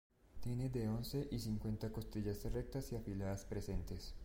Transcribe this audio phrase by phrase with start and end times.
[0.39, 4.15] Tiene de once y cincuenta costillas rectas y afiladas presentes.